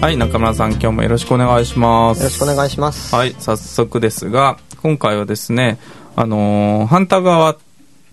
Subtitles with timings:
[0.00, 2.18] はい、中村さん、今日もよろしくお願いします。
[2.18, 3.12] よろしくお願いします。
[3.12, 5.76] はい、早速ですが、今回はですね、
[6.14, 7.56] あのー、反田川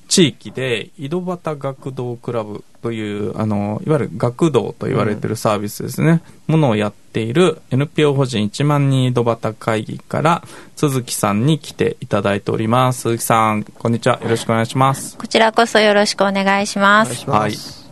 [0.07, 10.43] 地域で、井戸端学童クラブという、あのーいわゆる学童と言われているサービスですね、ものをやっている NPO 法人1万人井戸端会議から、
[10.76, 13.02] 鈴木さんに来ていただいております。
[13.02, 14.20] 鈴木さん、こんにちは。
[14.23, 15.20] よろしくお願いします。
[15.20, 17.26] こちらこそよろしくお願いします。
[17.27, 17.84] お願いします。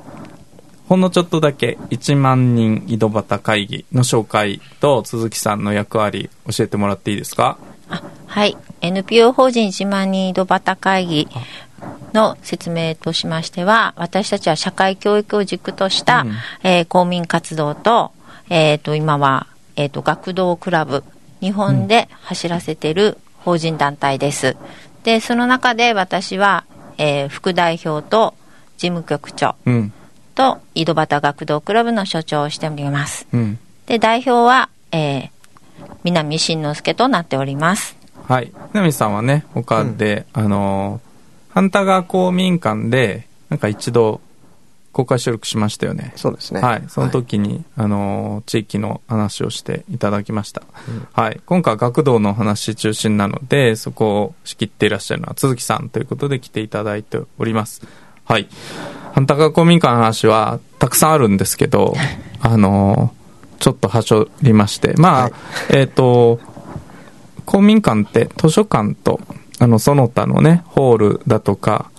[0.93, 7.57] ほんのちょっとだけ1万人井戸端会議の紹介と鈴木さんの役割教えてもらっていいですか？
[7.89, 8.55] あはい。
[8.81, 11.27] NPO 法人1万人井戸端会議
[12.13, 18.11] の説明としましては、私たちは社会教育を軸とした、うんえー公民活動と、
[18.51, 21.03] えっ、と、今は、えっ、と、学童クラブ、
[21.41, 24.57] 日本で走らせている法人団体です。
[25.01, 26.65] で、その中で私は、
[26.99, 28.35] えー副代表と
[28.77, 29.93] 事務局長うん。
[30.35, 33.27] と井戸端学童クラブの所長をしております。
[33.33, 33.59] うん。
[33.85, 35.29] で、代表は、えー、
[36.03, 37.95] 南慎之介となっております。
[38.27, 38.51] はい。
[38.73, 44.21] 南さんはね、他で、あのー、反田川公民館で、なんか一度、
[44.93, 46.13] 公開収録しましたよね。
[46.15, 46.61] そうですね。
[46.61, 46.83] はい。
[46.87, 50.61] その時に、あのー地域の話をしていただきました。
[51.13, 51.41] はい。
[51.47, 57.81] 今回は学童の話中心なので、そこを仕切っていらっしゃるのは鈴木さんということで来ていただいております。
[58.25, 58.47] はい。
[59.13, 61.93] 反田川公民館の話はたくさんあるんですけど、
[62.41, 63.23] あのー
[63.63, 65.33] ちょっとはしょりまして、まあ、はい
[65.69, 66.41] えっ、と、
[67.45, 69.21] 公民館って図書館と、
[69.57, 71.89] あの、その他のね、ホールだとか、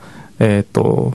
[0.41, 1.15] えっ、と、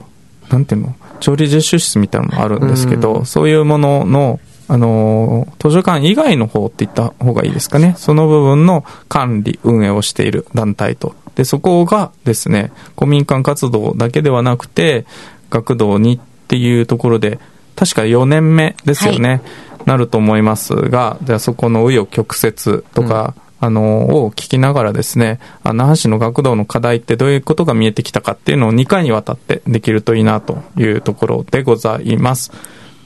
[0.49, 7.93] なんていうの、調理実習室みたいなのもあるんですけど、うんそういうものの、あのー図書館以外の方って言った方がいいですかね。
[7.97, 11.13] その部分の管理、運営をしている団体と。
[11.39, 15.05] で、そこがですね、公民館活動だけではなくて、
[15.49, 16.19] 学童にっ
[16.49, 17.39] ていうところで、
[17.77, 19.41] 確か4年目ですよね。
[19.85, 32.51] なると思いますが、じゃあそこの紆余曲折とか、あの、を聞きながらですね、あ那覇市の学童の課題ってどういうことが見えてきたかっていうのを2回にわたってできるといいなというところでございます。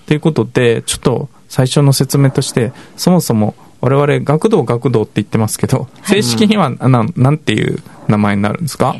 [0.07, 8.95] ということで、ちょっと最初の説明として、そもそも我々学童学童って言ってますけど、正式にはななんていう名前になるんですか、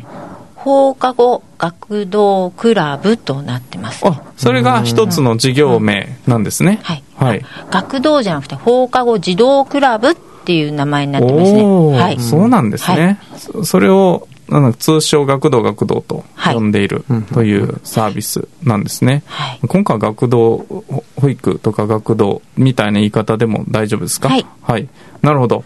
[0.56, 6.80] 放課後学童クラブとなってます、あ、それが一つの事業名なんですね。
[6.82, 7.02] はい。
[7.16, 7.42] はい。
[7.70, 10.14] 学童じゃなくて放課後児童クラブっ
[10.44, 11.64] ていう名前になってますね。
[11.64, 12.20] はい。
[12.20, 13.18] そうなんですね。
[13.38, 19.22] そそれを、あの通称学童学童と呼んでいるというサービスなんですね。
[19.26, 19.60] はい。
[19.66, 24.28] 今回は学童ほ保育とか学童みたいな言い方でも大丈夫ですか？
[24.28, 24.88] はい。
[25.22, 25.64] なるほど。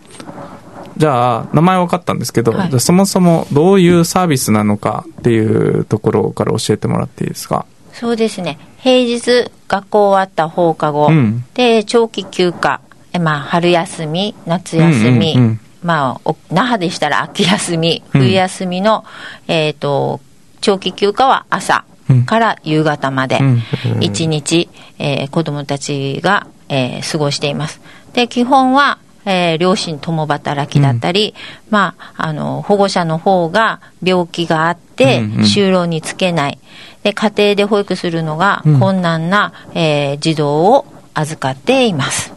[0.96, 7.66] じゃあ、名前分かったんですけど、はいじゃあそもそもどういうサービスなのかっていうところから教えてもらっていいですか？
[7.92, 8.58] そうですね。
[8.78, 12.80] 平日学校終わった放課後、うんで、長期休暇、
[13.12, 18.20] えまあ、春休み、夏休み、うんうんうんまあ、お那覇でしたら秋休み、うん。
[18.22, 19.04] 冬休みの、
[19.46, 20.20] えっ、と、
[20.60, 21.84] 長期休暇は朝
[22.26, 24.02] から夕方まで、うん。
[24.02, 24.68] 一日、
[24.98, 27.80] えー子供たちが、えー過ごしています。
[28.12, 31.34] で、基本は、えー両親共働きだったり、
[31.70, 36.58] まあ、あの、保護者の方が病気があってうんうん、就労につけない。
[37.04, 38.80] で、家庭で保育するのがうん。
[38.80, 42.32] 困難な、えー児童を預かっています。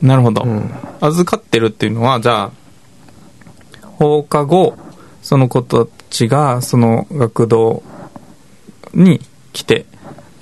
[0.00, 0.70] なるほど、ん。
[1.00, 2.50] 預かってるっていうのはじゃあ
[3.98, 4.76] 放課後
[5.22, 7.82] その子たちがその学童
[8.92, 9.20] に
[9.52, 9.86] 来て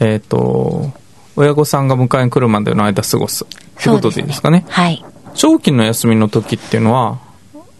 [0.00, 0.92] えっ、と
[1.36, 3.48] 親御さんが迎えに来るまでの間過ごすっ
[3.82, 5.04] てことでいいですかねはい。
[5.34, 7.20] 長期の休みの時っていうのは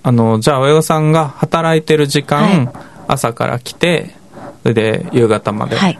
[0.03, 4.15] あのじゃあ親御さんが働いてる時間、はい朝から来て
[4.63, 5.99] それで夕方まではい。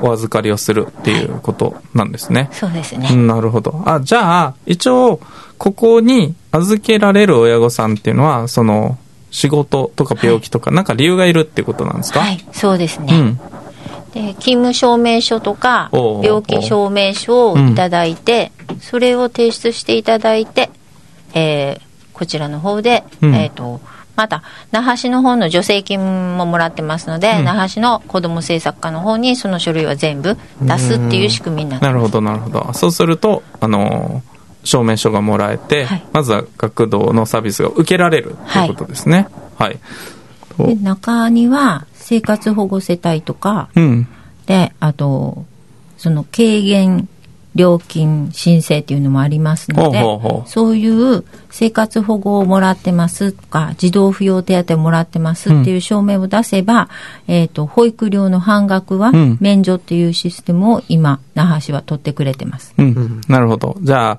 [0.00, 3.08] お預かりをするっていうことなんですね、そうですね。
[3.12, 3.80] うんなるほど。
[3.86, 5.20] あ、じゃあ、一応、
[5.56, 8.98] ここに預けられる親御さんっていうのは、その、
[9.34, 12.20] 仕事とか病気とか、なんか理由がいるっていうことなんですか？
[12.20, 13.12] はい、そうですね。
[13.12, 13.36] うん。
[14.14, 20.70] で勤務証明書とか病気証明書をいただいて、それを提出していただいて、
[21.34, 21.84] えー
[22.14, 23.34] こちらの方で、うん。
[23.34, 23.80] えっ、と
[24.14, 27.44] また那覇市の方の助成金ももらってますので、うん。
[27.44, 31.92] 那覇市の子ども政策課の方にその書類は全部出すっていう仕組みになってます。
[31.92, 32.72] なるほど、なるほど。
[32.72, 34.33] そうすると、あのー、
[34.64, 39.28] 証明書がもらえて、はいまずは学童のサービスが受けられるということですね。
[39.56, 39.78] はい。
[40.56, 44.08] とで中には生活保護世帯とかうん。
[44.46, 45.44] であと
[45.96, 47.08] その軽減
[47.54, 56.88] 料金申請っていうのもありますのでほうほうほうそういう生活保護をもらってますとか児童扶養手当をもらってますっていう証明を出せば、
[57.28, 62.74] えっ、と保育料の半額はうん免除っていうシステムを今那覇市は取ってくれてます。
[62.76, 63.20] うん。
[63.28, 63.76] なるほど。
[63.80, 64.18] じゃあ、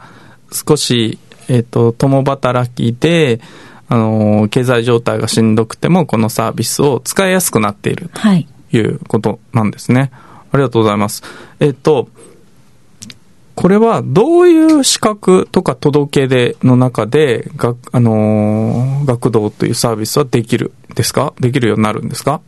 [0.52, 3.40] 少し、えっ、と、共働きで、
[3.88, 8.48] あのー経済状態がしんどくても、このサービスを使いやすくなっているはい。
[8.72, 10.12] ということなんですね。
[10.52, 11.24] ありがとうございます。
[11.60, 12.10] えっ、と、
[13.54, 21.34] これはどういう資格とか届け出の中で、学、あのー学童というサービスはできるですか？
[21.40, 22.42] できるようになるんですか？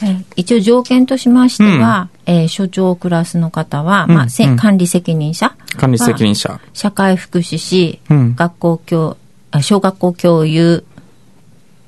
[0.00, 6.60] はい一応条件としましては、えー所長クラスの方は、まあせうん管理責任者管理責任者。
[6.74, 9.16] 社会福祉士、うん学校教
[9.50, 10.84] あ小学校教諭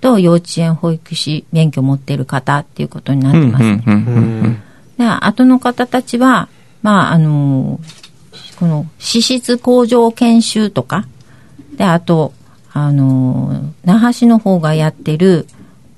[0.00, 4.62] と幼稚園保育士免許を持っている方っていうことになってますね。
[4.96, 6.48] で後の方たちは、
[6.82, 8.00] まあ、あのー
[8.60, 11.06] この資質向上研修とか、
[11.76, 12.34] で、あと、
[12.72, 15.46] あのー那覇市の方がやってる、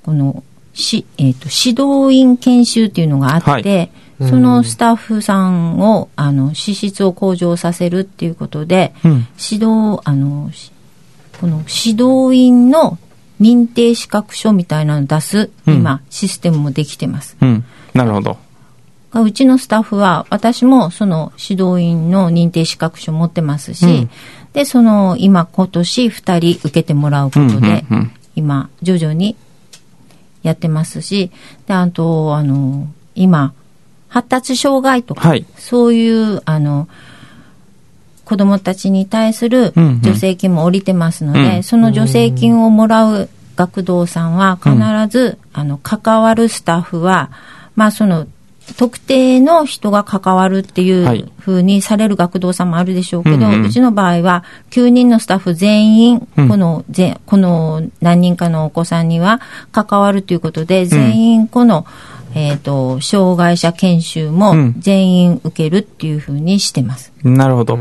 [0.03, 10.71] この、し、えっ、と、指導員研修っていうのがあって、はいそのスタッフさんを、あの、資質を向上させるっていうことで、うん指導、あの、し
[11.39, 12.97] この指導員の
[13.41, 17.35] 認定資格書みたいなのを出す、うん今、システムもできてます。
[17.41, 17.65] うん。
[17.93, 18.37] なるほど。
[19.15, 24.09] うちのスタッフは、私もその指導員の認定資格書持ってますし、うん
[24.53, 27.83] で、その今今年2人受けてもらうことで、
[28.35, 29.35] 今徐々に
[30.43, 31.31] やってますし、
[31.65, 33.53] で、あと、あの、今、
[34.13, 35.43] 発達障害とか、はい。
[35.57, 36.87] そういう、あの、
[38.25, 40.01] 子供たちに対するうんうん。
[40.01, 41.63] 助成金も降りてますので、うん。
[41.63, 44.77] その助成金をもらう学童さんは必
[45.09, 47.31] ず、あの、関わるスタッフは、
[47.75, 48.27] まあその、
[48.77, 51.21] 特定の人が関わるっていはい。
[51.21, 56.49] うふうにされる学童さんもあるでしょうけど、うんうんうちの場合は9人のスタッフ全員、うん。
[56.49, 61.87] このぜこの何人かのお子さんには関わるということで、全員この、
[62.35, 67.13] えっ、と、障害者研修もうん全員受けるっていうふうにしてます。
[67.23, 67.77] なるほど。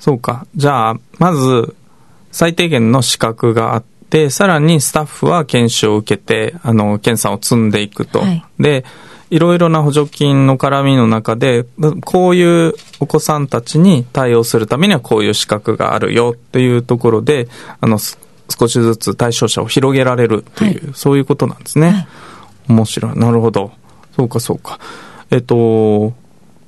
[0.00, 0.46] そうか。
[0.56, 1.74] じゃあ、まず、
[2.30, 8.20] 最低限の資格があって、さらにスタッフは研修を受けて、あの、検査を積んでいくと。
[8.20, 8.84] はいで、
[9.30, 11.64] いろいろな補助金の絡みの中で、
[12.04, 17.48] こういうお子さんたちに対応するためにはこういう資格があるよっていうところで、
[17.80, 18.18] あの、す
[18.50, 21.88] 少しずつ対象者を広げられるという、そういうことなんですね。
[21.88, 22.08] はい
[22.68, 23.18] 面白い。
[23.18, 23.72] なるほど。
[24.16, 24.78] そうか、そうか。
[25.30, 26.12] えっと、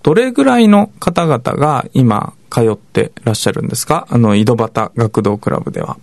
[0.03, 4.07] どれぐらいの方々が今通ってらっしゃるんですか？
[4.11, 5.97] あの、井戸端学童クラブでは。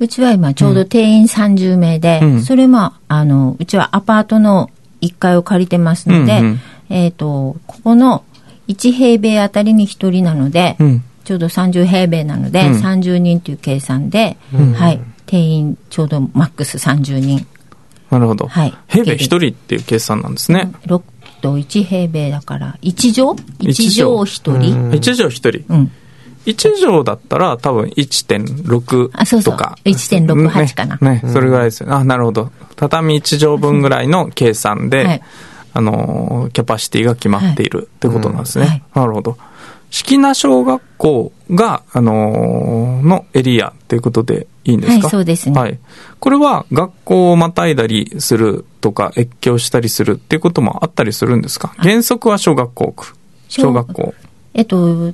[0.00, 4.70] うちは今ちょうど定員30名で、うんそれも、あの、うちはアパートの
[5.00, 6.60] 1階を借りてますので、うんうん
[6.90, 8.24] えっ、と、ここの
[8.68, 11.04] 1平米あたりに1人なので、うん。
[11.24, 14.38] ちょうど30平米なので、うん30人という計算で、
[14.76, 17.46] はい、定員ちょうどマックス30人。
[18.10, 18.46] なるほど。
[18.46, 20.72] はい平米一人っていう計算なんですね。
[20.86, 21.02] 6
[21.40, 24.96] と1平米だから、1畳 ?1 一畳畳1人。
[24.96, 25.64] 一畳一人。
[25.68, 25.90] うん。
[26.46, 29.78] 一畳だったら多分1.6あそうそうとか。
[29.84, 31.20] 1.68かなね。
[31.22, 31.94] ね、それぐらいですよね。
[31.94, 32.50] あ、なるほど。
[32.76, 35.22] 畳1畳分ぐらいの計算で、はい
[35.74, 38.64] あのー、キャパシティが決まっているってことなんですね。
[38.64, 39.38] うんはいなるほど。
[39.90, 45.06] 式名小学校が、あのーのエリアっていうことでいいんですか？
[45.06, 45.78] はいそうですねはい。
[46.20, 51.72] これは学校をまたいだりするとか、越境したりするっていうこともあったりするんですか？
[51.78, 53.14] 原則は小学校区。
[53.48, 54.14] 小学校。
[54.54, 55.12] えっと、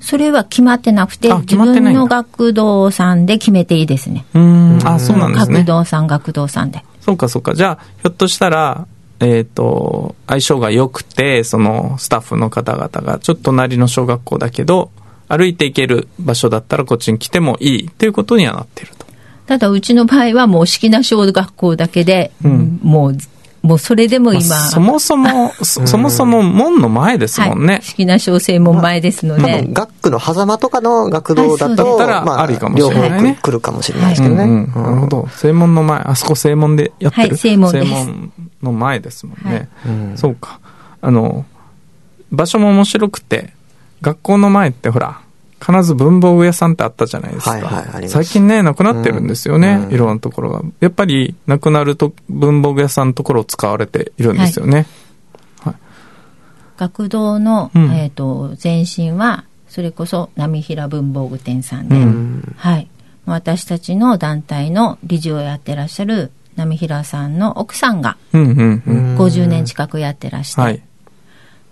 [0.00, 4.26] それは決まってなくて、自分の学童さんで決めていいですね。
[4.34, 4.86] うーん。
[4.86, 5.66] あ、そうなんですね学。
[5.66, 6.84] 童さん、学童さんで。
[7.00, 7.54] そうかそうか。
[7.54, 8.86] じゃあ、ひょっとしたら、
[9.20, 14.90] えっ、と、相性が良くて、そのスタッフの方々が、ちょっと隣の小学校だけど、
[15.28, 19.06] 歩いて行ける場所だったらこっちに来てもいいっていうことにはなっていると。
[19.46, 23.16] ただ、うちの場合はもう式な小学校だけで、うんもう、
[23.62, 27.82] もうそれでも今、まあそもそも、そそもそも門の前ですもんねはい、。
[27.82, 34.44] 式な小正門前ですの多で、分、学区の狭間とかの学童だったらまあ、ありかもしれないね来るかもしれないですけどね。
[34.44, 35.28] うんうんなるほど。
[35.28, 37.28] 正門の前、あそこ正門でやってる。
[37.30, 38.32] はい正門です門
[38.62, 39.68] の前ですもんね。
[39.86, 40.60] うんそうか。
[41.00, 41.44] あの、
[42.30, 43.52] 場所も面白くて、
[44.00, 45.20] 学校の前ってほら、
[45.60, 47.50] 必ず文房具屋さんってあったじゃないですか。
[47.52, 50.62] はいはい最近ね、なくなってるんですよね、うんいろんなところが。
[50.80, 54.86] やっぱり、なくなると文房具屋さんのところを使われているんですよね。
[56.76, 62.88] 学童の、うんえっ、と、前身は、それこそ波平文房具店さんで、うんはい。
[63.26, 69.16] 私たちの団体の理事をやってらっしゃる波平さんの奥さんがうんうんうん。
[69.18, 70.82] 50年近くやってらして、はい。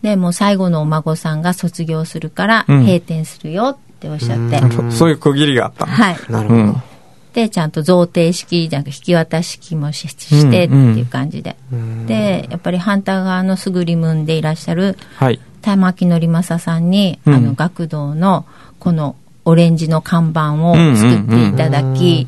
[0.02, 5.92] で、もう最後のお孫さんが卒業するからうん閉店するよっておっしゃって、うんそういう区切りがあったの。
[5.92, 6.16] はい。
[6.30, 6.60] なるほど。
[6.60, 6.82] うん。
[7.32, 11.56] で、ちゃんと贈呈式じゃなく引き渡し式もししてっていう感じで。
[11.72, 15.40] うんで、やっぱり反対側のすぐりむんでいらっしゃるはい。
[15.60, 18.46] 玉木則正さんに、うんあの学童の
[18.78, 22.26] このオレンジの看板を作っていただき、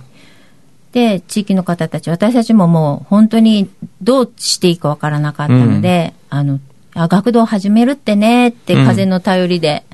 [0.92, 3.68] で、地域の方たち、私たちももう本当に
[4.00, 6.60] どうしていいかわからなかったので、あの、
[6.94, 8.86] あ学童始めるってねってうん。
[8.86, 9.84] 風の頼りで、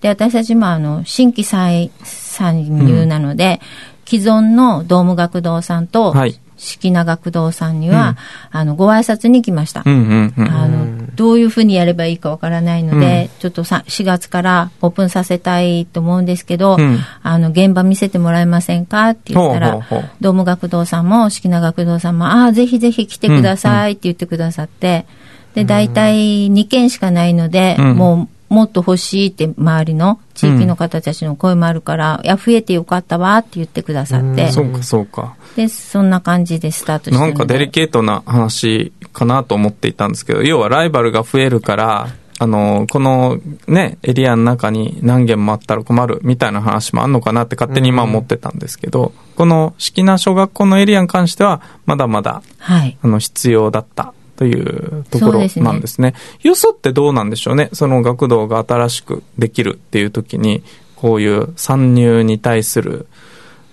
[0.00, 3.60] で、私たちもあの、新規参参入なので、
[4.06, 6.38] 既存のドーム学童さんと、はい。
[6.56, 8.16] 式名学童さんには、
[8.50, 9.82] あの、ご挨拶に来ました。
[9.84, 10.48] うんうんうん。
[10.48, 16.98] あの、どういうふうにやればいいかわからないので、ちょっとさ4月からオープンさせたいと思うんですけど、うん。
[17.22, 20.10] あの、現場見せてもらえませんかって言ったら、ほうほうほう。
[20.20, 25.06] ドーム学童さんも、式名学童さんも、ああ、ぜひぜひ来てくださいって言ってくださって、
[25.54, 27.94] で、大体2件しかないので、うん。
[27.94, 35.34] もう、もっと欲しいって周りの地域の方たちの声もあるから、いや、増えてよかったわって言ってくださって、そうかそうか。
[35.56, 37.32] で、そんな感じでスタートしたので。
[37.32, 42.08] なんかデリケートな話かなと思っていたんですけど、要はライバルが増えるから、
[42.40, 52.98] あの、このね、エリアの中に何軒もあったら困るみたいな話もあんのかなって勝手に今思ってたんですけど、この式名小学校のエリアに関しては、まだまだ、はい。
[53.00, 56.14] あの、必要だったというところそうですねなんですね。
[56.42, 57.70] よそってどうなんでしょうね？
[57.72, 60.64] その学童が新しくできるっていう時に、
[60.96, 63.06] こういう参入に対する、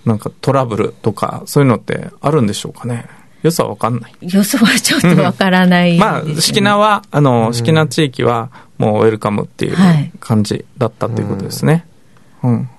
[0.05, 3.07] なんかトラブルとか、そういうのってあるんでしょうかね？
[3.43, 4.13] よそはわかんない。
[4.21, 11.85] 予想はちょっとわからない、まあ、式名は、あの、式名地域は、もうウェルカムっていうはい感じだったということですね。
[12.43, 12.69] うん。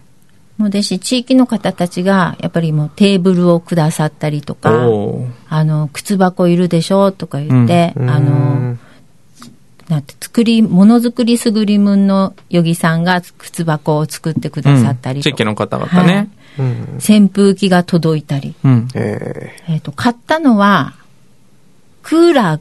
[0.59, 4.87] もうですし、地域の方たちが、やっぱりもうテーブルをくださったりとか、
[5.49, 8.11] あの、靴箱いるでしょとか言って、うん。
[8.11, 8.77] あの、
[9.89, 15.37] なんて、作り、ものづくりすぐりむんのよぎさんが靴箱を作ってくださったりとか、うん。
[15.37, 16.29] 地域の方々ね。
[16.37, 16.42] うん
[16.99, 18.89] 扇風機が届いたり、うん。
[18.95, 20.95] ええっ、と、買ったのは、
[22.03, 22.61] クーラー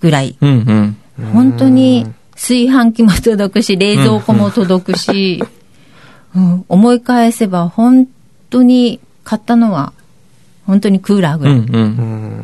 [0.00, 1.26] ぐらい、うんうん。
[1.32, 5.42] 本当に炊飯器も届くし、冷蔵庫も届くし、
[6.34, 8.08] うん思い返せば本
[8.48, 9.92] 当に買ったのは、
[10.66, 11.66] 本当にクーラーぐらいうんうん。
[11.66, 11.80] ーう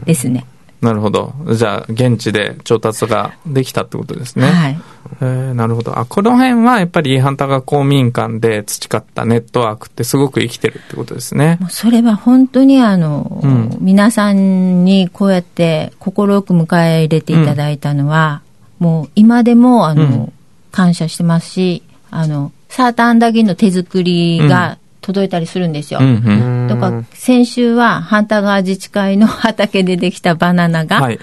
[0.01, 0.45] んですね。
[0.81, 1.35] なるほど。
[1.53, 4.47] じゃあ、現地で調達ができたってことですね。
[4.47, 4.79] はい。
[5.21, 5.99] えーなるほど。
[5.99, 11.59] あ、この辺はやっぱり反対が公民館で培ったネットワークってすごく生きてるってことですね。
[11.69, 18.43] それは本当にあの、うん皆さんにこうやって快く迎え入れていただいたのは、
[18.79, 20.33] もう今でもあの、うん
[20.71, 24.79] 感謝してますし、あの、サーターアンダギーの手作りが
[25.09, 26.01] 届いたりするんですよ。
[26.01, 26.69] うんうん。
[26.69, 31.19] とか、先週は、反対側自治会の畑でできたバナナが、はい。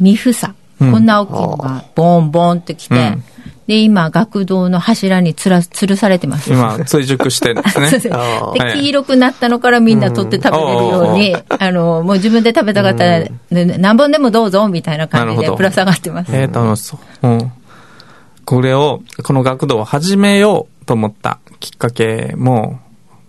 [0.00, 3.24] ミフサ、うんこんな大きいのが、ボンボンってきて、うん
[3.68, 6.52] で、今、学童の柱につら、吊るされてます。
[6.52, 7.86] 今、追熟してるんですね。
[8.10, 13.30] あで、はい黄色くなったのからみんな取って食べれるように、あの、もう自分で食べたかったら、ね
[13.78, 16.34] 何本でもどうぞ、みたいな感じでぶら下がってます。
[16.34, 17.28] えー、楽しそう。
[17.28, 17.52] うん。
[18.44, 22.80] これを、この学童を始めようと思ったきっかけも、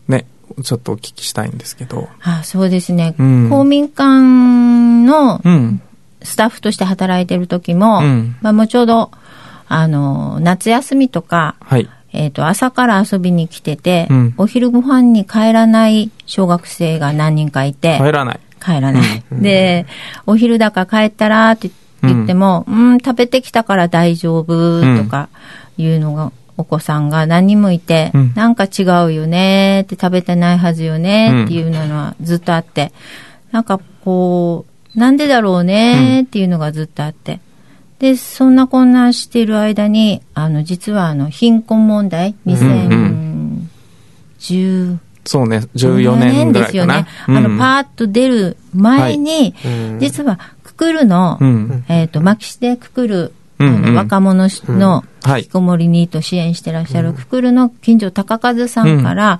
[0.07, 0.25] ね、
[0.63, 2.09] ちょっとお聞きしたいんですけど。
[2.21, 3.15] あそうですね。
[3.17, 5.81] うん公民館のうん。
[6.23, 9.11] スタッフとして働いてる時も、うんまあもうちょうど、
[9.67, 11.89] あの、夏休みとか、はい。
[12.13, 18.39] えっ、と、朝から遊びに来てて、うんお昼ご飯に帰らない小学生が何人かいて、帰らない。
[18.63, 19.23] 帰らない。
[19.31, 19.87] で、
[20.27, 21.80] お昼だから帰ったらって言って
[22.33, 25.29] も、うん、食べてきたから大丈夫とか
[25.77, 28.33] いうのが、お子さんが何人もいて、うん。
[28.35, 32.91] なんか違うよねって食べてないはずよねっていうのはずっとあって、
[33.51, 34.65] なんかこ
[34.95, 37.39] う、なんでだろうねっていうのがずっとあって。
[37.99, 46.63] で、そんなこんなしている間に、あの、実はあの、貧困問題、2010、そうね、14年ぐらい。
[46.65, 47.05] ですよね。
[47.27, 49.99] あの、パーッと出る前に、うん。
[49.99, 50.39] 実は、
[50.81, 51.85] くくるの、うん。
[51.89, 53.95] えっ、と、牧師でくくる、うんうん。
[53.95, 55.41] 若者のはい。
[55.41, 59.39] 引きこもりニート支援してらっしゃるくくるの近所高和さんから、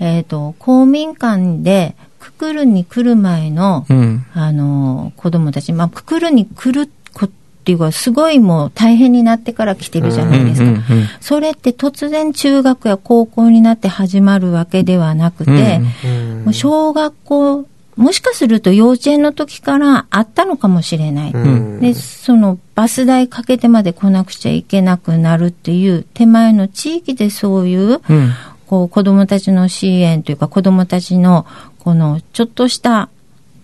[0.00, 4.26] えっ、と、公民館でくくるに来る前の、うん。
[4.34, 7.30] あの、子供たち、まあ、くくるに来る子っ
[7.62, 10.66] ていうか、すごいもう大変になってから来てるじゃないですか。
[10.66, 16.44] うんうんうんそれって突然中学や高校になって始まるわけではなくて、うん。
[16.46, 17.66] もう小学校
[18.00, 21.32] もしかすると幼稚園の時からあったのかもしれない。
[21.32, 28.30] うんで、そのバス代かけてまで来なくちゃいけなくなるっていう手前の地域でそういう、うん。
[28.66, 31.44] こう子供たちの支援というか子供たちの
[31.80, 33.08] このちょっとした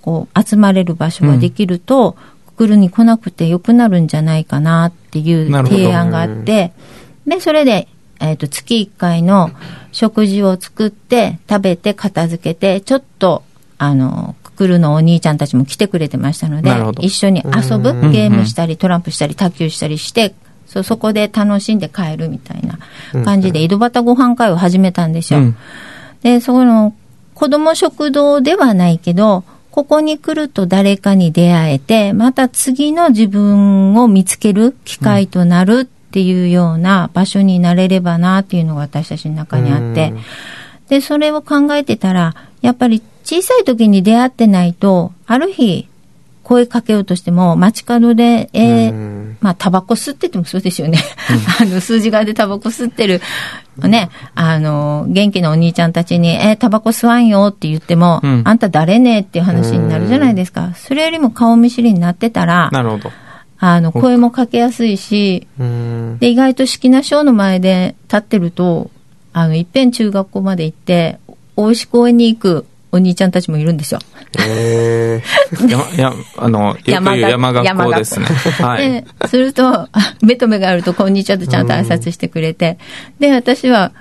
[0.02, 2.16] こう集まれる場所ができると、
[2.46, 6.72] くくるに来なくてよくなるんじゃないかなっていう提案があって、
[7.26, 7.88] で、それで、
[8.20, 9.50] えっ、と、月1回の
[9.92, 13.42] 食事を作って、食べて、片付けて、ちょっと、
[13.78, 18.12] あの、くくるのお兄ちゃんたちも来てくれてましたので一緒に遊ぶ、うん。
[18.12, 20.34] ゲームしたり、トランプしたり、卓球したりして、
[20.66, 22.78] そ、そこで楽しんで帰るみたいな
[23.24, 25.40] 感じで、井戸端ご飯会を始めたんですよ。
[25.40, 25.56] うん。
[26.22, 26.94] で、そこの
[27.34, 40.14] 子供食堂ではないけど、ここに来ると誰かに出会えて、また次の自分を見つける機会となるっていうような場所になれればなっていうのが私たちの中にあって、
[40.88, 45.88] で、それを考えてたら、やっぱり小さい時に出会ってないと、ある日、
[46.44, 49.36] 声かけようとしても、街角で、えーうん。
[49.40, 51.00] まあ、タバコ吸っててもそうですよね。
[51.60, 53.20] あの、数字側でタバコ吸ってる、
[53.78, 58.42] ね、あの、元気なお兄ちゃんたちに、えータバコ吸わんよって言っても、うん。
[58.44, 60.70] あんた誰ねっていう話になるじゃないですか。
[60.76, 63.10] それよりも顔見知りになってたら、なるほど。
[63.58, 66.18] あの、声もかけやすいし、うん。
[66.20, 68.92] で、意外と式なショーの前で立ってると、
[69.32, 71.18] あの、いっぺん中学校まで行って、
[71.56, 74.00] 大石公園に行くお兄ちゃんたちもいるんですよ。
[74.46, 75.22] え
[75.68, 78.26] 山、や、あの、よく言う山学校ですね。
[78.26, 78.90] はい。
[78.90, 79.90] で、すると、あ
[80.22, 82.78] 目と目があると、こんにちはとちゃんと挨拶してくれて、
[83.18, 83.92] で、私は、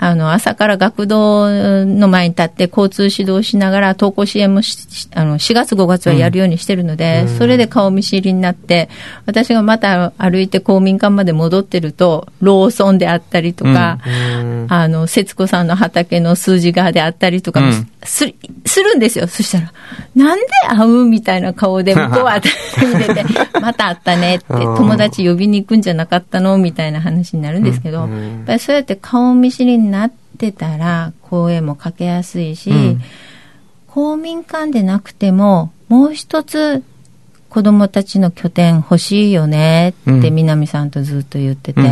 [0.00, 8.88] あの、朝から学童の前に立って交通指導しながら登校支援もししあの4月5月はやるようにしてるので、それで顔見知りになって、
[9.26, 14.72] 私がまた歩いて公民館まで戻ってると、ローソンであったりとか、ーうん。
[14.72, 17.60] あの、節子さんの畑の数字側であったりとか
[18.02, 18.32] す,、
[18.64, 19.26] するんですよ。
[19.26, 19.72] そしたら、
[20.14, 23.24] なんで会うみたいな顔で向こうは見てて、
[23.60, 24.76] また会ったねって、うん。
[24.76, 26.58] 友達呼びに行くんじゃなかったの？
[26.58, 28.10] みたいな話になるんですけど、うん。
[28.10, 33.02] やっぱりそうやって顔見知りになってたら、声もかけやすいし、うん
[33.88, 36.84] 公民館でなくても、もう一つ、
[37.48, 40.34] 子供たちの拠点欲しいよねってうん。
[40.34, 41.84] 南さんとずっと言ってて、い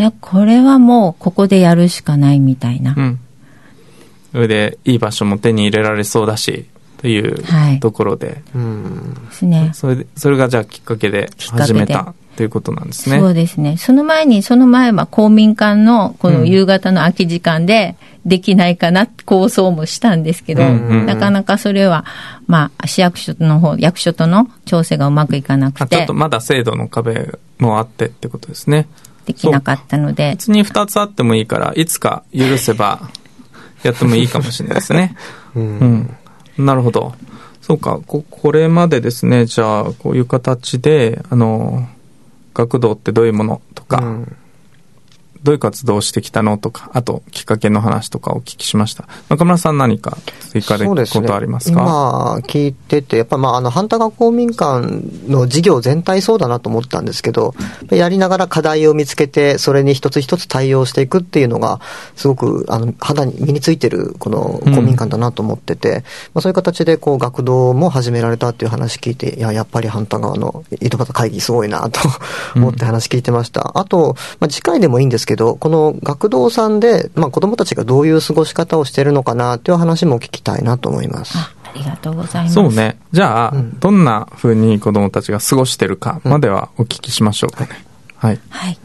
[0.00, 2.94] や、これはもうここでやるしかないみたいな。
[2.96, 3.18] うん。
[4.32, 6.66] それで、いい場所も手に入れられそうだし、
[6.98, 7.80] というはい。
[7.80, 9.14] ところで、うん。
[9.14, 9.70] ですね。
[9.72, 13.18] それで、それがじゃあきっかけで始めたということなんですね。
[13.18, 13.76] そうですね。
[13.76, 22.04] その前に、その前は公民館のこの夕方の空き時間でできないかな、構想もしたんですけど、うんうんなかなかそれは、
[22.46, 25.84] まあ、市役所の方、役所との調整がうまくいかなくて。
[25.84, 28.86] あちょっと、まだ制度の壁もあってってことですね。
[29.24, 33.00] できなかったので、別に2つあってもいいから、いつか許せば、
[33.82, 35.16] やってもいいかもしれないですね。
[35.54, 36.08] うん
[36.56, 36.64] うん。
[36.64, 37.14] なるほど。
[37.62, 41.86] そうか、こ、これまでですね、じゃあ、こういう形で、あの、
[42.54, 44.36] 学童ってどういうものとか、うん
[45.42, 49.06] どういう活動をしてきたのとか、あと、きっかけの話とかお聞きしました。
[49.28, 50.18] 中村さん何か
[50.50, 51.80] 追加でそうですねことありますか？
[51.80, 57.54] 今聞いてて、やっぱまあ、あの、反対側公民館の事業全体そうだなと思ったんですけど、
[57.90, 61.80] やりながら課題を見つけて、それに一つ一つ対応していくっていうのが、
[62.16, 72.00] すごく、あの、肌に身についてる、この公民館だなと思ってて、まあ、そういう形で、こう、学童も始められたっていう話聞いて、いや、やっぱり反対側の井戸端会議すごいなと
[72.56, 73.78] 思って話聞いてました。
[73.78, 81.36] あと、まあ、次回でもいいんですけど、この学童さんで、まあ、子供たちがどういう過ごし方をしてるのかなっていう話も聞きたいなと思います。
[81.36, 82.54] あありがとうございます。
[82.54, 82.98] そうね。
[83.12, 87.84] じゃあ、うんどんな風に子供たちが過ごしてるかまではお聞きしましょうかね。
[88.16, 88.40] はい。
[88.48, 88.78] はい。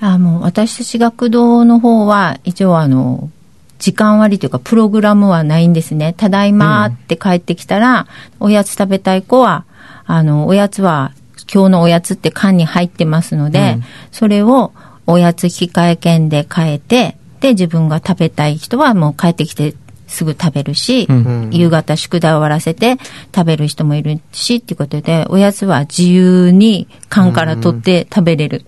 [0.00, 3.30] あもう私たち学童の方は、一応あの、
[3.78, 6.14] 時間割というか、プログラムはないんですね。
[6.16, 8.06] ただいまって帰ってきたら、
[8.40, 9.64] おやつ食べたい子は、
[10.06, 11.12] あの、おやつは、
[11.52, 14.72] 今日のおやつって缶に入ってますので、うんそれを
[15.06, 19.74] おやつ控え券で変えて、で、自分が食べたい人はもう帰ってきて
[20.06, 21.50] すぐ食べるし、うん。
[21.52, 22.96] 夕方宿題を終わらせて
[23.34, 28.64] 食べる人もいるし、っていうことで、おやつは自由に缶から取って食べれる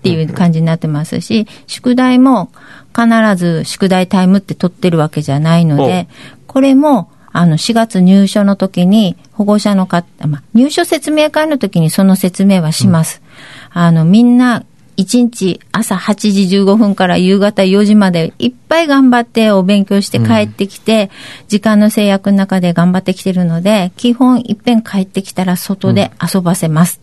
[0.00, 2.50] っていう感じになってますし、宿題も
[2.94, 6.08] 必ず宿題タイムって取ってるわけじゃないので、
[6.46, 13.22] これも、あの、4月入所の時に保護者の方、まあ、入所説明会の時にその説明はします。
[13.70, 14.64] あの、みんな、
[15.00, 21.10] 1日朝8時15分から夕方4時までいっぱい頑張ってお勉強して帰ってきて、
[21.48, 27.00] 時間の制約の中で頑張ってきてるので、基本いっぺん帰ってきたら外で遊ばせます。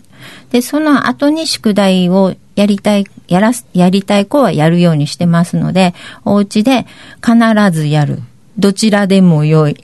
[0.51, 6.85] で、その後に宿題をやりたい、やらす、やりたい子はやるようにしてますので、お家で
[7.23, 7.35] 必
[7.71, 8.19] ずやる。
[8.57, 9.83] どちらでも良い。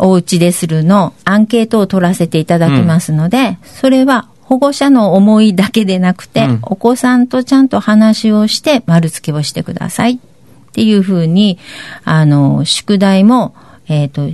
[0.00, 6.58] お家でするのアンケートを取らせていただきますので、それは保護者の思いだけでなくて、うん。
[6.62, 10.14] お子さんとちゃんと話をして丸付けをしてください。
[10.14, 10.18] っ
[10.72, 11.58] ていうふうに、
[12.04, 13.54] あの、宿題も、
[13.88, 14.30] えっ、と、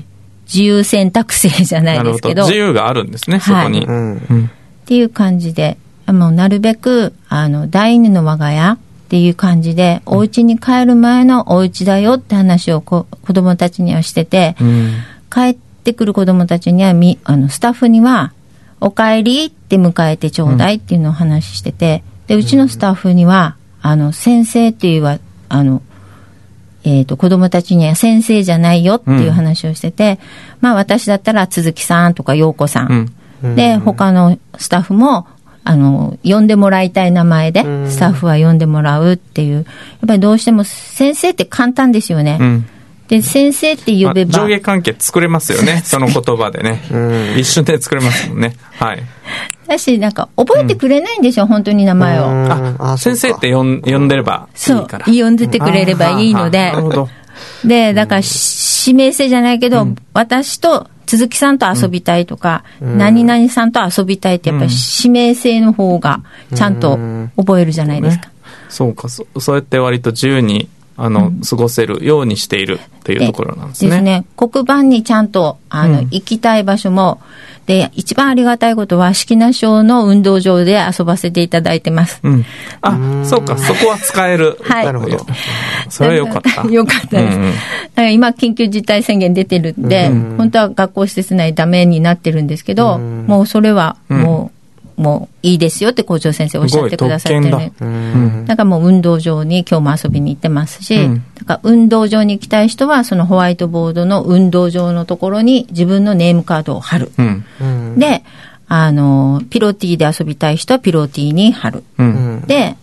[0.47, 2.05] 自由選択制じゃなない。
[2.05, 3.85] ですけど、自由があるんですね、そこに。
[3.85, 4.23] うん。
[4.31, 4.45] うん。
[4.45, 4.49] っ
[4.87, 14.93] ていう感じで、もうなるべく、あの、第二の我が家っていう感じで、お家に帰る前のお家だよって話をこ子供たちにはしてて、うん。
[15.29, 18.33] 帰ってくる子供たちにはみ、あの、スタッフには、
[18.85, 25.19] お帰りって迎えてちょうだいっていうのを話してて、で、うちのスタッフには、あの、先生っていうは、
[25.49, 25.81] あの、
[26.85, 30.19] えっ、と、子供たちには先生じゃないよっていう話をしてて、
[30.61, 33.11] まあ私だったら鈴木さんとか陽子さん、
[33.43, 33.57] うん。
[33.57, 35.27] で、他のスタッフも、
[35.65, 37.91] あの、呼んでもらいたい名前で、うん。
[37.91, 39.55] スタッフは呼んでもらうっていう。
[39.55, 39.65] やっ
[40.07, 42.37] ぱりどうしても先生って簡単ですよね。
[42.39, 42.67] うん
[43.09, 46.83] で、先生って呼べば、まあ上下関係作れますよね、 その言葉でね。
[46.91, 48.57] うん一瞬で作れますもんね。
[48.79, 49.03] はい。
[49.67, 52.27] だし、なんか、覚えてくれないんですよ、本当に名前を。
[52.27, 55.07] うんあ、あ先生って呼ん呼んでればいそいうから。
[55.07, 57.09] 呼んでてくれればいいのであーなるほど。
[57.65, 66.21] で、だから、し指名制じゃないけど、私と鈴木さんと遊びたいとか、何々さんと遊びたいって、やっぱり指名制の方が、
[66.55, 66.99] ちゃんと
[67.37, 68.31] 覚えるじゃないですか。
[68.69, 74.25] そうか、そそうやって割と自由に、あの、過ごせるようにしているっていうところなんですね。
[74.37, 77.21] 黒板にちゃんと、あの、うん行きたい場所も、
[77.67, 82.21] で、一番ありがたいことは、式名省の運動場で遊ばせていただいてます。
[82.23, 82.45] うん。
[82.83, 84.59] あ、そうか、そこは使える。
[84.63, 85.27] はいなるほど。
[85.89, 86.63] それはよかった。
[86.69, 87.37] よかったです。
[87.37, 87.53] うんうん
[87.95, 94.54] だから今、緊急事態宣言出てるんで、本当は学校施設内ダメになってるんですけど、うんもうそれは、もう、
[94.97, 107.13] もういいですよって校長先生おっしゃってくださってるすごい特う権んだからもう運動場に今日も遊びに行ってますし、うんだから運動場に行きたい人は、そのホワイトボードの運動場のところに自分のネームカードを貼る。
[107.19, 107.45] うん。
[107.61, 108.25] うんで、
[108.67, 111.85] あの、ピロティで遊びたい人はピロティに貼る。
[111.99, 112.03] う。
[112.03, 112.77] うんんで、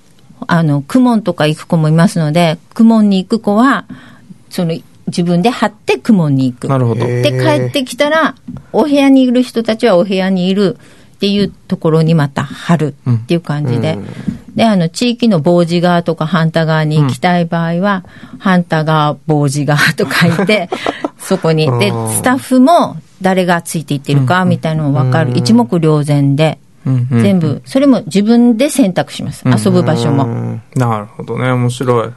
[0.47, 3.85] あの、クモンとか行く子もいますので、クモンに行く子は、
[4.49, 6.67] その、自分で貼ってクモンに行く。
[6.67, 7.05] なるほど。
[7.05, 8.35] へで、帰ってきたら、
[8.71, 10.77] お部屋にいる人たちはお部屋にいる
[11.21, 13.99] っていうところにまた貼るっていう感じで。
[14.55, 18.03] で、あの、地域の防治側とか反対側に行きたい場合は、
[18.39, 20.67] 反対側、防治側と書いて、
[21.21, 21.67] そこに。
[21.77, 22.09] で、うん。
[22.09, 25.33] スタッフも誰がついていってるかみたいなのも分かる。
[25.35, 29.43] 一目瞭然で、全部、それも自分で選択します。
[29.45, 30.59] 遊ぶ場所も。
[30.75, 32.09] なるほどね、面白い。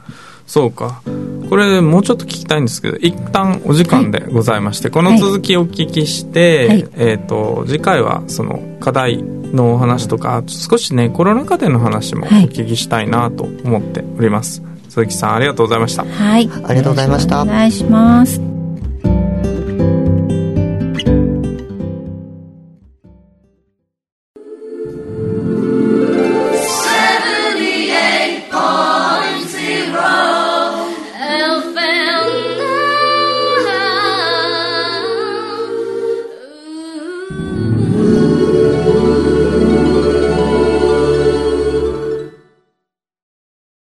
[0.47, 1.03] そうか。
[1.49, 6.87] これ、もうちょっと聞きたいんですけど、一旦お時間でございまして、この続きをお聞きして、はい。
[6.97, 14.61] えっ、と、次回はその課題のお話とか、少しね、コロナ禍での話もおはい聞きしたいなと思っております。
[14.89, 16.05] 鈴木さん、ありがとうございました。
[16.05, 16.47] はい。
[16.65, 18.54] ありがとうございましたお願いします。